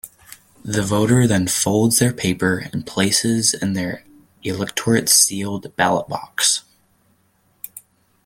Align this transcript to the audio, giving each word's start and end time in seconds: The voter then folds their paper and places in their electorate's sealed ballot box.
The 0.65 0.81
voter 0.81 1.27
then 1.27 1.45
folds 1.45 1.99
their 1.99 2.11
paper 2.11 2.67
and 2.73 2.87
places 2.87 3.53
in 3.53 3.73
their 3.73 4.03
electorate's 4.41 5.13
sealed 5.13 5.75
ballot 5.75 6.07
box. 6.07 6.63